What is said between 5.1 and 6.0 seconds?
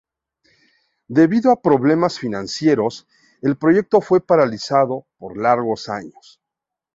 por largos